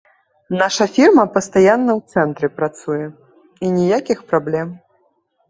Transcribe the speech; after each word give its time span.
Наша 0.61 0.85
фірма 0.95 1.25
пастаянна 1.35 1.91
ў 1.99 2.15
цэнтры 2.15 2.47
працуе, 2.61 3.05
і 3.67 3.71
ніякіх 3.77 4.27
праблем. 4.35 4.67